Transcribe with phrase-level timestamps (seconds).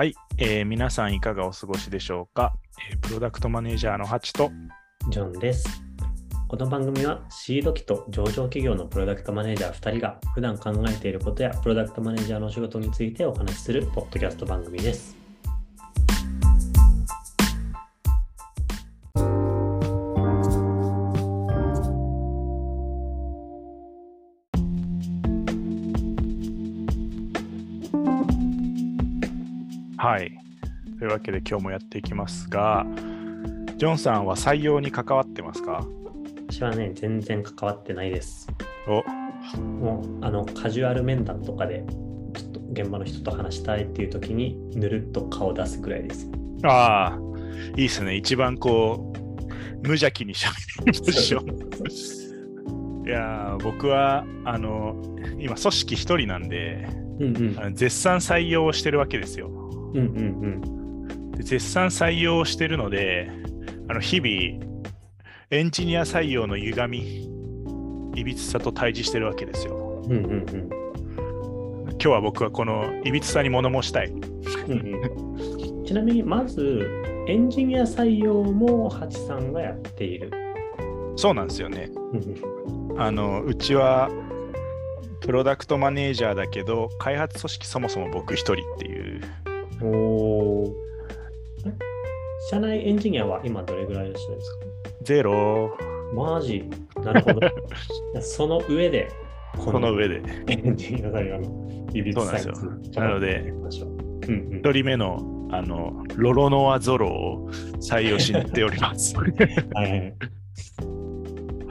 [0.00, 2.54] はい、えー皆さんいかがお過ごしでしょうか、
[2.90, 4.50] えープロダクトマネージャーのハチと、
[5.10, 5.68] ジョンです。
[6.48, 15.19] この番組はシード機と上場企業のプロダクトマネージャー2人が普段考えていることやプロダクトマネージャーのお仕事についてお話しするポッドキャスト番組です。
[30.02, 30.32] はい。
[30.98, 32.86] というわけで今日もやっていきますが、
[33.76, 35.86] ジョンさんは採用に関わってますか？
[36.48, 38.48] 私はね、全然関わってないです。
[38.88, 39.04] お
[39.60, 41.84] もう、あの、カジュアル面談とかで、
[42.32, 46.30] ちょっと現場の人と話したいっていう時に、ぬるっと顔出すくらいです。
[46.64, 47.18] ああ、
[47.72, 48.16] いいですね。
[48.16, 49.18] 一番こう、
[49.82, 50.50] 無邪気にしゃ
[50.82, 51.40] べるでしょ。
[53.06, 54.96] いやー僕は、あの、
[55.38, 56.88] 今、組織一人なんで、
[57.20, 59.50] うんうん絶賛採用をしてるわけですよ。
[59.94, 63.30] うんうんで絶賛採用をしてるので、
[63.88, 64.64] あの日々、
[65.50, 67.30] エンジニア採用の歪み、
[68.14, 70.02] いびつさと対峙してるわけですよ。
[70.06, 70.26] うんうんう
[70.76, 70.80] ん
[72.02, 74.08] 今日は僕はこのいびつさに物申したい。
[74.08, 76.88] うんうんちなみにまず
[77.26, 80.30] エンジニア採用もハチさんがやっている。
[81.16, 81.90] そうなんですよね。
[82.12, 84.10] うんあのうちは
[85.20, 89.20] プロダクトマネージャーだけど、開発組織そもそも僕一人っていう。
[89.82, 90.74] うんお
[92.50, 94.58] 社内エンジニアは今どれぐらいいらっしゃるんです
[95.02, 96.64] ゼロ、かマジ？
[97.04, 97.40] なるほど。
[98.20, 99.08] その上で、
[99.56, 100.22] こその上で。
[100.48, 109.16] エンジニア採用のビビッサイズそうなんですよなのでちょっと見てみましょううんうん一人目のあのロロノアゾロを採用しに行っております。
[109.18, 109.30] はい
[109.74, 110.14] はい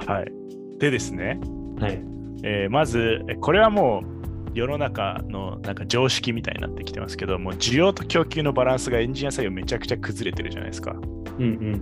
[0.06, 0.32] はい。
[0.80, 1.40] でですね、
[1.80, 2.02] はい。
[2.44, 4.19] えーまず、えこれはもう
[4.54, 10.96] 世の中のなんか常識みたいになってきてますけど、もう需要と供給のバランスがエンジニア採用めちゃくちゃ崩れてるじゃないですか。
[11.40, 11.82] うん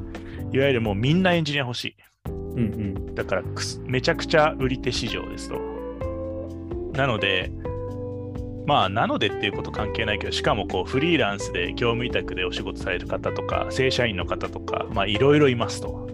[0.51, 1.95] いわゆるもうみんなエンジニア欲しい。
[2.27, 3.43] うんうんだから
[3.85, 5.55] めちゃくちゃ売り手市場ですと。
[6.93, 7.51] なので、
[8.65, 16.07] まあ、なのでっていうこと関係ないけど、しかもこうフリーランスで業務委託でお仕事される方とか、正社員の方とか、まあ、いろいろいますとは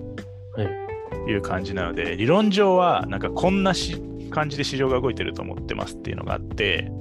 [1.28, 4.02] いいう感じなので、理論上はなんかこんなし
[4.34, 6.92] 感じで市場が動いてると思ってますっていうのがあって、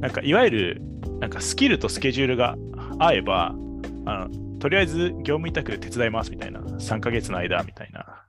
[0.00, 0.82] なんかいわゆる
[1.20, 2.56] なんかスキルとスケジュールが
[2.98, 3.54] 合えば、
[4.06, 8.24] あのとりあえず業務委託で手伝いますみたいな、3ヶ月の間みたいな。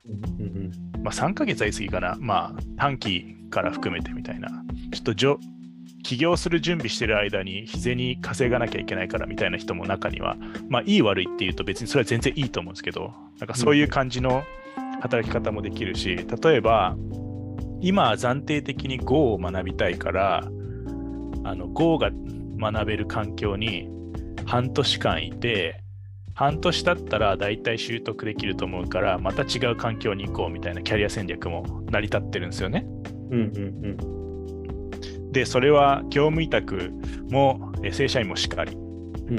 [1.02, 2.18] まあ、3ヶ月は言い過ぎかな。
[2.20, 4.50] まあ、短期から含めてみたいな。
[4.92, 5.40] ちょっとじょ
[6.04, 10.36] 起業する準備してる間に日銭稼がなきゃいけないからみたいな人も中には、
[10.70, 14.44] まあ、いい悪いっていうと別にそれは全然いいと思うんですけど、なんかそういう感じの
[15.02, 16.96] 働き方もできるし、例えば、
[17.86, 22.10] 今暫定的に Go を学びたいから、あの Go が
[22.58, 23.88] 学べる環境に
[24.48, 25.84] 半年間いて、
[26.34, 32.88] 半年経ったら大体習得できると思うから、また違う環境に行こうみたいなキャリア戦略も成り立ってるんですよね。
[33.30, 36.92] うんうんで、それは業務委託
[37.30, 38.76] もえ正社員もしかり。
[38.76, 39.38] うん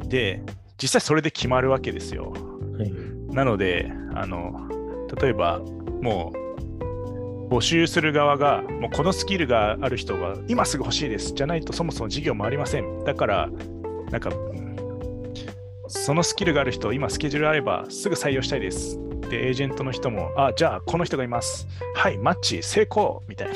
[0.00, 0.42] うんで、
[0.78, 2.32] 実際それで決まるわけですよ。
[2.34, 2.92] うんはい
[3.28, 4.68] なので、あの
[5.20, 5.60] 例えば
[6.02, 6.47] もう
[7.48, 11.32] 募集する側が、もうこのスキルがある人が今すぐ欲しいです。
[11.32, 13.04] じゃないとそもそも事業回りません。
[13.04, 13.48] だから、
[14.10, 14.30] なんか、
[15.88, 18.98] そのスキルがある人、今スケジュールあればすぐ採用したいです。
[19.30, 21.66] で、エージェントの人も、あ、じゃあこの人がいます。
[21.94, 23.54] はい、マッチ成功みたいな。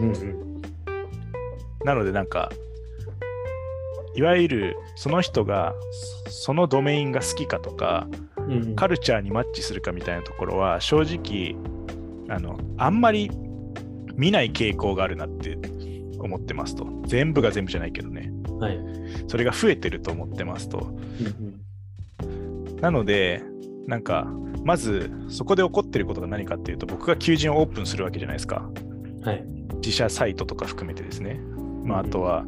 [0.00, 0.46] うんうん
[1.84, 2.50] なので、なんか、
[4.16, 5.74] いわゆるその人が
[6.26, 8.08] そそのドメインが好きかとか、
[8.38, 11.56] うんうんカルチャーにマッチするかみたいなところは正直
[12.28, 13.30] あのあんまり
[14.14, 15.58] 見ない傾向があるなって
[16.18, 16.86] 思ってますと。
[17.06, 18.32] 全部が全部じゃないけどね。
[18.58, 18.78] はい。
[19.28, 20.78] それが増えてると思ってますと。
[20.78, 21.60] うん
[22.24, 22.76] うん。
[22.80, 23.42] なので
[23.86, 24.26] なんか
[24.64, 28.68] まずそこで起こってることが何かっていうと僕が求人をオープンするわけじゃないですか。
[29.22, 29.44] はい。
[29.76, 31.40] 自社サイトとか含めてですね、
[31.84, 32.44] まあ、あとは、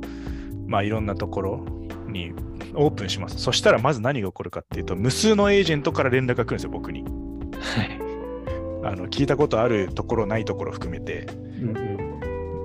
[0.67, 1.67] まあ、いろんなところ
[2.09, 2.33] に
[2.75, 3.39] オープンします。
[3.39, 7.03] そしたらまず何が起こるかっていうと無数のエージェントから連絡が来るんですよ僕に。
[7.03, 8.08] はい
[8.85, 11.27] あの聞いたことあるところないところ含めて。
[11.61, 12.09] うんうん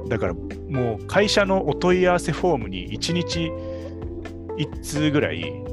[0.10, 3.52] だからもう会社のお問い合わせフォームに1日
[4.58, 5.64] 1通ぐらい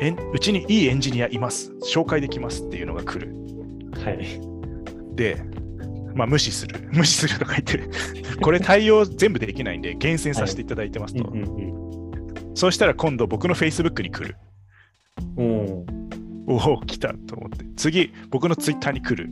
[0.00, 1.72] えんうちにいいエンジニアいます。
[1.82, 3.32] 紹介できますっていうのが来る。
[4.04, 4.40] はい。
[5.14, 5.40] で
[6.14, 6.80] まあ無視する。
[6.92, 7.90] 無視するとか言ってる。
[8.40, 11.84] これ対応全部できないんで厳選させていただいてますと、うんうん
[12.56, 14.36] そうしたら今度僕の Facebook に来る
[16.46, 19.30] おお来たと思って次僕の Twitter に来る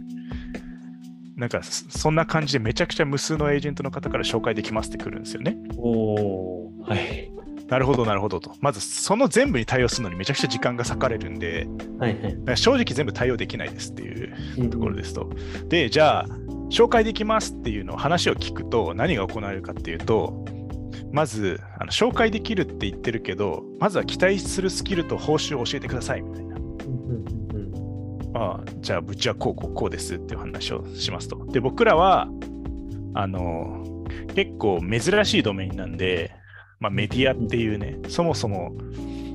[1.36, 5.56] なんかそそんな感じでめちゃくちゃ無数のエージェントの方から紹介できますって来るんですよね。
[5.76, 7.32] おーはい。
[7.68, 8.54] なるほどなるほどと。
[8.60, 11.66] まずその全部に対応するのにめちゃくちゃ時間が割かれるんで、
[11.98, 12.16] はい
[12.46, 12.56] はい。
[12.56, 15.30] 正直全部対応できないですっていううんところですと。
[15.68, 16.26] で、じゃあ、
[16.70, 20.44] 紹介できますっていうのを話を聞くと何が行われるかっていうと、
[21.12, 26.51] まずあの紹介できるって言ってるけど、まずは期待するスキルと報酬を教えてくださいみたいな。
[28.34, 31.44] ああじゃあ、うちはこうこうこうですっていう話をしますと。
[31.46, 32.28] で、僕らは、
[33.14, 34.04] あの、
[34.34, 36.34] 結構珍しいドメインなんで、
[36.80, 38.74] まあ、メディアっていうね、そもそも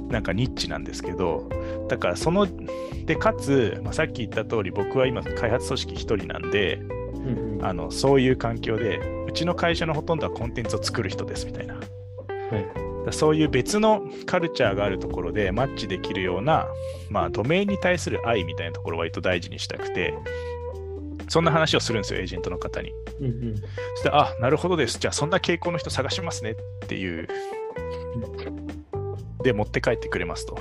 [0.09, 1.50] なんかニッチなんですけど、
[1.89, 2.47] だからその、
[3.06, 11.75] で、かつ、まあ、さっき言った通り、僕は今、開発組織一人なんで、うんうんあのそういう環境で、うちの会社のほとんどはコンテンツを作る人ですみたいな。
[11.75, 11.83] はい
[12.75, 16.68] らそういう別のカルチャーがあるところでマッチできるような、
[17.09, 20.13] まあ、ドメインに対する愛みたいなところを割と大事にしたくて、
[21.30, 22.92] そんな話をするんですよ、エージェントの方に。
[23.19, 23.62] うんうんそ
[23.98, 25.00] して、あ、なるほどです。
[25.00, 26.56] じゃあ、そんな傾向の人探しますねっ
[26.88, 27.27] ていう。
[29.44, 30.57] で、持って帰ってくれますと。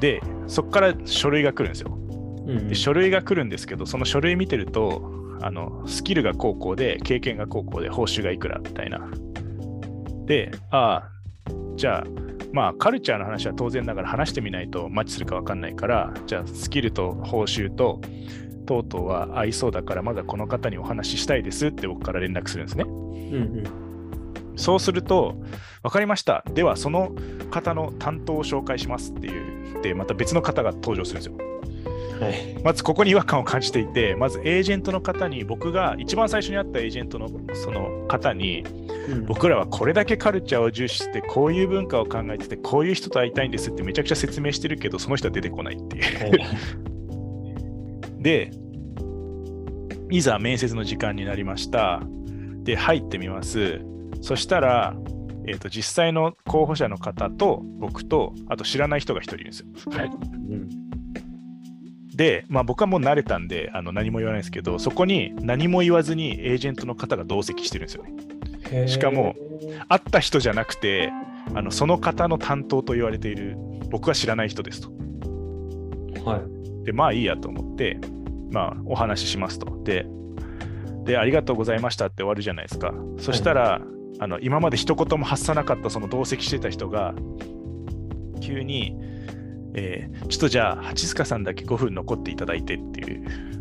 [0.00, 1.98] で、そこから書類が来るんですよ。
[2.68, 5.02] で書類が来るんですけど、その書類見てると、
[5.40, 9.00] あのスキルが高校で、経験が高校で、報酬がいくらみたいな。
[10.26, 11.10] で、ああ、
[11.78, 12.04] じゃあ、
[12.52, 18.00] まあ、カルチャーの話は当然ながら話してみないとマッチするか分かんないから、じゃあ、スキルと報酬と、
[18.66, 22.84] とうとうは合いそうだから、まだこの方にお話ししたいですって僕から連絡するんですね。
[22.84, 23.88] うんうん
[24.56, 25.36] そうすると、
[25.84, 26.42] 分かりました。
[26.52, 27.12] では、その
[27.48, 31.36] 方の担当を紹介しますっていう、で、また別の方が登場するんですよ。
[32.20, 38.64] はいまずここに違和感を感じていて、まずエージェントの方に、僕が一番最初に会ったエージェントのその方に、
[39.08, 46.20] うん僕らはこれだけカルチャーを重視して、こういう文化を考えてて、こういう人と会いたいんですってめちゃくちゃ説明してるけど、その人は出てこないっていう。
[46.20, 46.98] はい
[48.18, 48.50] で、
[50.10, 52.02] いざ面接の時間になりました。
[52.64, 53.80] で、入ってみます。
[54.20, 54.96] そしたら、
[55.46, 59.66] えー、と実際の候補者の方と僕と、あと知らない人が一人いるんですよ。
[60.50, 60.68] うん
[62.18, 68.12] で、まあ、僕はもう慣れたんであの何も言わないですけど、そこに何も言わずにエージェントの方が同席してるんですよね。
[68.86, 69.34] しかも
[69.88, 71.10] 会った人じゃなくて、
[71.54, 73.56] あのその方の担当と言われている
[73.90, 74.90] 僕は知らない人ですと。
[76.24, 77.98] はいで、まあいいやと思って、
[78.50, 79.82] まあお話ししますと。
[79.84, 80.06] で、
[81.04, 82.94] でありがとうございましたって終わるじゃないですか。
[83.18, 83.82] そしたら、
[84.20, 87.14] あの今まで一言も発さなかったその同席してた人が、
[88.40, 88.96] 急に、
[89.74, 93.57] えーちょっとじゃあ、八塚さんだけ5分残っていただいてっていうはいはい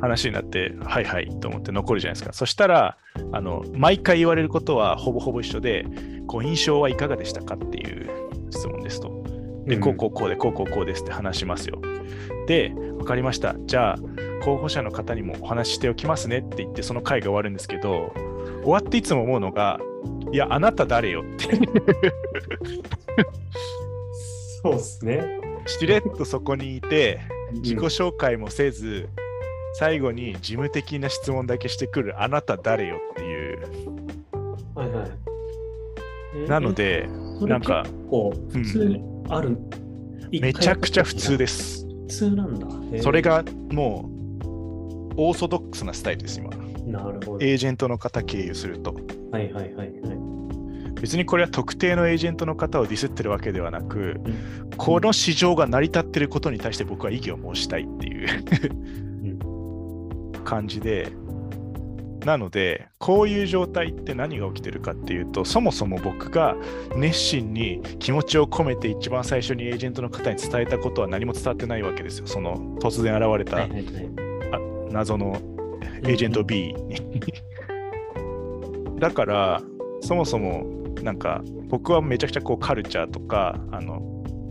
[0.00, 2.32] 話になって、はいはいと思って残るじゃないですか。
[2.32, 2.98] そしたら、
[3.32, 5.86] あの毎回言われることはほぼほぼ一緒で、
[6.26, 8.10] ご印象はいかがでしたかっていう
[8.50, 9.22] 質問ですと。
[9.66, 11.80] で、こうこうこうで、こうこうこうですって話しますよ。
[12.46, 13.54] で、わかりました。
[13.66, 13.98] じゃあ、
[14.44, 18.12] 候補者の方にもお話ししておきますねって言って、その会が終わるんですけど、
[18.62, 19.78] 終わっていつも思うのが、
[20.32, 21.44] いや、あなた誰よって、
[24.62, 27.20] そうですねしれっとそこにいて、
[27.54, 29.08] 自己うん紹介もせず、
[29.74, 33.58] 最後に事務的な質問だけしてくるあなた誰よっていう。
[34.74, 35.10] はいはい。
[36.44, 37.08] えなので、
[37.40, 39.58] なんか普通にある、
[40.30, 41.86] めちゃくちゃ普通です。
[41.86, 43.02] 普通なんだ。
[43.02, 46.50] それがもう、オーソドックスなスタイルです、今。
[46.86, 47.44] なるほど。
[47.44, 48.94] エージェントの方経由すると。
[49.30, 49.90] はいはいはいはい。
[51.00, 54.70] 別にこれは特定のエージェントの方をディスってるわけではなく、うん。
[54.76, 58.28] この市場が成り立ってることに対して僕は異議を申したいっていう
[60.42, 61.12] 感じで、
[62.24, 66.56] なので、こういう状態って何が起きてるかっていうと、そもそも僕が
[66.94, 72.26] 熱心に気持ちを込めて一番最初にエージェントの方に伝えたことは何も伝わってないわけですよ。
[72.26, 73.82] その突然現れはいたはいはい
[74.92, 75.36] 謎の
[76.04, 77.00] エージェント B に。
[79.00, 79.62] だから、
[80.00, 84.00] そもそもなんか僕はめちゃくちゃこうカルチャーとか、あの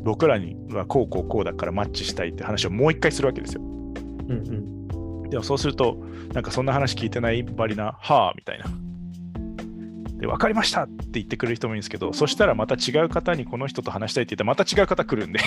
[0.03, 3.62] 僕らにはこうこうこうだからマッチしたいって話をもう一回するわけですよ。
[3.62, 4.80] うんうん
[5.31, 5.97] でもそうすると、
[6.33, 8.65] なんかそんな話聞いてないばりな、はあみたいな。
[10.19, 15.39] で、分かりましたって言ってくれる人もいいんですけど、そしたらまた違う方にこの人と話したいって言ったらまた違う方来るんで、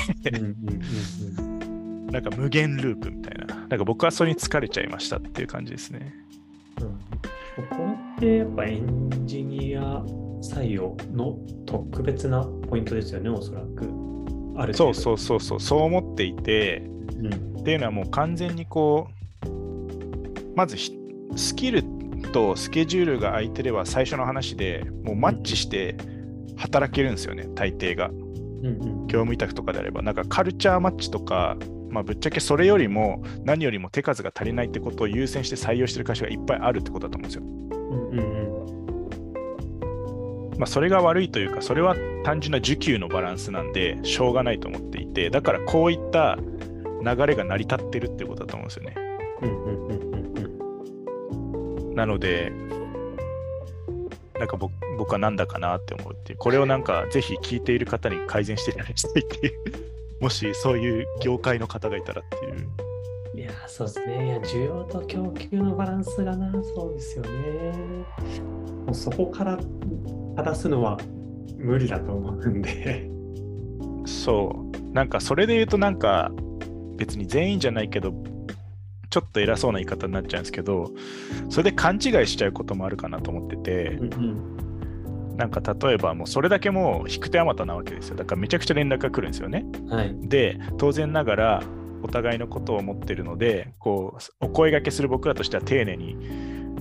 [2.10, 3.54] なんか無限ループみたいな。
[3.54, 6.14] なんか僕はそれに疲れちゃいましたっていう感じですね。
[6.80, 6.98] うん
[7.54, 7.76] ここ
[8.16, 10.02] ってやっぱエンジニア
[10.42, 13.88] 採用の特別なポイントですよね、おそらく。
[14.56, 16.82] あるそうそうそうそう、そう思っていて、
[17.16, 17.60] うん。
[17.60, 19.23] っていうのはもう完全にこう、
[20.56, 20.96] まずひ
[21.36, 21.82] スキル
[22.32, 25.96] とスケジュールが空いてれば最初の話でもうマッチして
[26.56, 28.10] 働けるんですよね、大抵が。
[29.06, 31.56] 業務委託とかであれば、なんかカルチャーマッチとか、
[31.90, 37.42] まあ、ぶっちゃけそれよりも何よりも手数が足りないってことを優先して採用してる会社がいっぱいあるってことだと思うんですよ。
[37.44, 38.44] うんうん
[40.58, 46.38] まあ、それが悪いというか、それは単純な需給のバランスなんで、しょうがないと思っていて、だからこういった
[47.04, 48.94] 流れが成り立ってるってことだと思うんですよね。
[51.94, 52.52] なので、
[54.38, 59.52] なんか僕僕はなんだかなって思うっていう、これをなんかぜひ聞いている方に改善していただきたいっていう、
[60.20, 62.68] もしそういう業界の方がいたらっていう。
[63.36, 64.26] いやー、そうですね。
[64.26, 67.72] いや、需要と供給のバランスがな、そうですよね。
[68.86, 69.58] もうそこから
[70.36, 70.98] 正すのは
[71.56, 73.10] 無理だと思うんで。
[74.06, 76.30] そう、なんかそれで言うとなんか
[76.96, 78.12] 別に全員じゃないけど、
[79.14, 80.90] ちょっと偉そうな言い方になっちゃうんですけど、
[81.48, 84.56] それで勘違いしちゃうこともあるかなと思ってて、うん
[85.36, 88.16] なんか例えばもうそれだけもう引く手あまたなわけですよ。
[88.16, 89.64] だからめちゃくちゃ連絡が来るんですよね。
[89.72, 89.88] うん。
[89.88, 90.16] はい。
[90.20, 91.62] で、当然ながら
[92.02, 96.16] お互いのことを思ってるので、こうお声掛けする僕らとしては丁寧に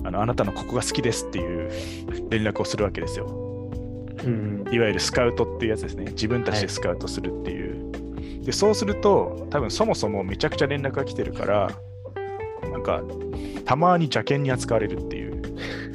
[0.04, 1.70] あのあなたのここが好きですっていう
[2.30, 3.26] 連絡をするわけですよ。
[4.24, 6.06] うんいわゆるスカウトっていうやつですね。
[6.12, 7.84] 自分たちでスカウトするっていう。
[8.44, 11.70] で、そうすると、多分そもそもめちゃくちゃ連絡が来てるから、
[12.84, 13.02] か、
[13.64, 15.42] たまに邪険に扱われるっていう、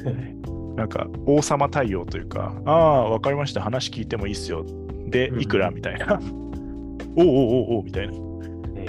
[0.04, 0.76] うん。
[0.76, 4.64] なんか王様対応というか、ああ、わかりました、話聞いてもいいっすよ。
[5.06, 5.70] でう、んいくら？
[5.70, 6.20] みたいな。
[7.16, 7.34] おうおう
[7.72, 8.14] おうおうみたいな。
[8.76, 8.86] え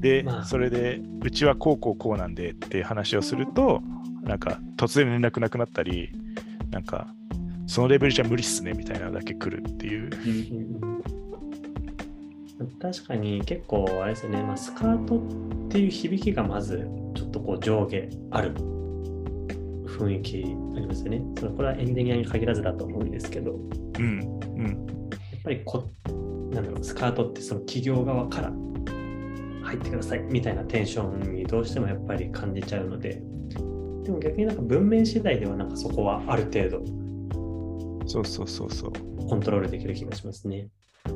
[0.00, 3.80] で、まあそれで、うちはこうこうこうなんでっていう話をすると、
[4.22, 6.10] なんか突然連絡なくなったり、
[6.70, 7.06] なんか、
[7.66, 10.10] そのレベルじゃ無理っすねみたいなのだけ来るっていう。
[12.82, 18.52] 確かに結構あれですよね、まあ、スカートっていう響きがまずちょっとこう上下ある
[19.86, 20.38] 雰囲気
[20.76, 21.22] ありますよね。
[21.38, 25.88] そのこれはエンジニアに限らずだと思うんですけど、うん、うん、やっぱりこ
[26.50, 28.52] なんだろうスカートってその企業側から
[29.62, 33.22] 入ってくださいみたいなテンションにどうしてもやっぱり感じちゃうので
[34.02, 37.02] でも逆になんか文面次第ではなんかそこはある程度
[38.06, 38.92] そうそうそうそう。
[39.28, 40.68] コントロールできる気がしますね。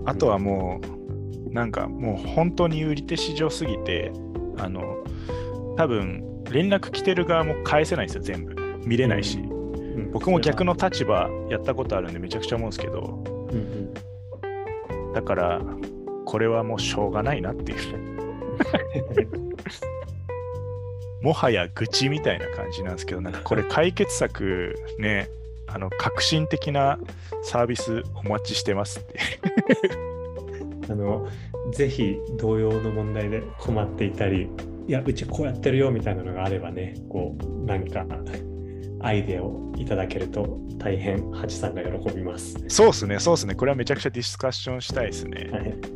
[0.04, 1.05] あとはもう、
[1.50, 4.12] なんかもう本当に売り手市場すぎて、
[4.58, 4.96] あの、
[5.76, 8.54] 多分連絡来てる側も返せないんですよ、全部。
[8.84, 9.38] 見れないし。
[9.38, 9.56] うん
[10.12, 13.94] 僕も逆の立場やったことあるんでめちゃくちゃ思うんですけど、うんうん
[15.14, 15.62] だから、
[16.26, 17.78] これはもうしょうがないなっていう。
[21.22, 25.30] もはや愚痴みたいな感じなんですけど、なんかこれ解決策ね、
[25.66, 26.98] あの革新的な
[27.42, 29.18] サービスお待ちしてますって。
[30.88, 31.28] あの
[31.73, 34.49] ぜひ同様の問題で困っていたり
[34.88, 38.07] いやうちこうやってるよみたいなのがあればねこうなんか
[39.00, 42.57] アイデアをいただけると大変ハチさんが喜びます。
[42.69, 43.55] そうですね、そうですね。
[43.55, 45.50] これはめちゃくちゃディスカッションしたいですね。
[45.52, 45.95] はい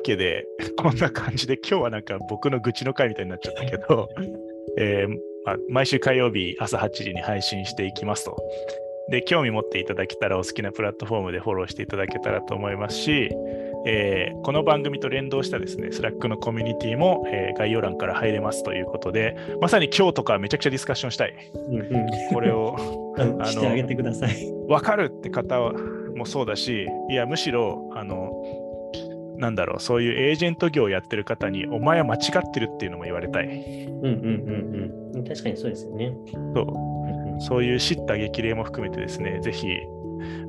[0.00, 4.08] わけで、 こんな感じで、今日はなんか僕の愚痴の回みたいになっちゃったけど、
[4.78, 5.08] えー
[5.44, 8.36] まあ、毎週火曜日朝8時に配信していきますと。
[9.10, 13.30] で、興味持っていただけたらお好きなプラットフォームでフォローしていただけたらと思いますし、
[13.86, 21.34] えーこの番組と連動したですね、 Slack のコミュニティも、えー概要欄から入れますということで、まさに今日とかめちゃくちゃディスカッションしたい。
[21.54, 22.76] うんうんこれを
[23.18, 24.30] あののしてあげてください。
[24.68, 25.72] 分かるって方
[26.14, 28.30] もそうだし、いや、むしろ、あの、
[29.40, 33.46] なんだろう、そういうエージェント業をやってる方に、お前は間違ってるっていうのも言われたい。
[33.46, 34.12] うんうん
[35.14, 35.24] うんうん。
[35.24, 36.12] 確かにそうですよね。
[36.54, 36.66] そう
[37.40, 39.66] そういう叱咤激励も含めてですね、ぜひ、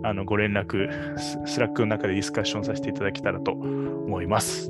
[0.04, 4.70] あのご連絡、ススラックの中でディスカッションさせていただけたらと思います。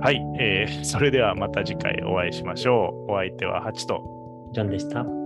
[0.00, 3.12] はい、えーそれではまた次回お会いしましょう。
[3.12, 4.04] お相手はハチと。
[4.52, 5.23] ジョンでした。